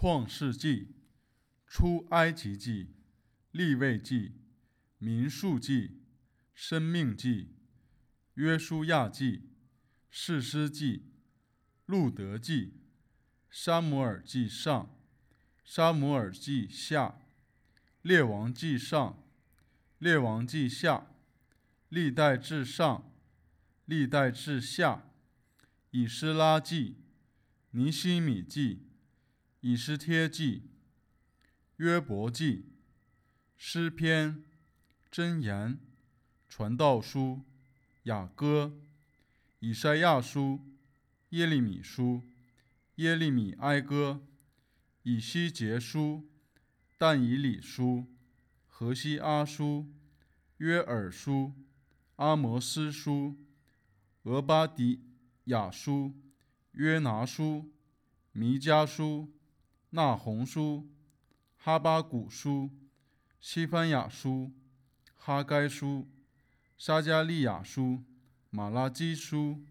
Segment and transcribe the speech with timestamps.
[0.00, 0.94] 创世纪、
[1.66, 2.94] 出埃及记、
[3.50, 4.36] 立位记、
[4.98, 6.04] 民数记、
[6.54, 7.56] 生命记、
[8.34, 9.50] 约书亚记、
[10.08, 11.10] 士师记、
[11.84, 12.74] 路德记、
[13.50, 14.96] 沙摩尔记上、
[15.64, 17.18] 沙摩尔记下、
[18.02, 19.20] 列王记上、
[19.98, 21.08] 列王记下、
[21.88, 23.12] 历代至上、
[23.84, 25.10] 历代至下、
[25.90, 26.98] 以斯拉记、
[27.72, 28.87] 尼希米记。
[29.60, 30.70] 以斯帖记、
[31.78, 32.66] 约伯记、
[33.56, 34.44] 诗篇、
[35.10, 35.80] 箴言、
[36.48, 37.42] 传道书、
[38.04, 38.78] 雅歌、
[39.58, 40.60] 以赛亚书、
[41.30, 42.22] 耶利米书、
[42.96, 44.24] 耶利米哀歌、
[45.02, 46.30] 以西结书、
[46.96, 48.06] 但以理书、
[48.68, 49.92] 何西阿书、
[50.58, 51.52] 约珥书、
[52.14, 53.36] 阿摩斯书、
[54.22, 55.00] 俄巴底
[55.46, 56.14] 亚书、
[56.70, 57.72] 约拿书、
[58.30, 59.37] 弥迦书。
[59.90, 60.86] 纳红书、
[61.56, 62.70] 哈巴古书、
[63.40, 64.52] 西班牙书、
[65.16, 66.06] 哈该书、
[66.76, 68.04] 沙加利亚书、
[68.50, 69.64] 马拉基书、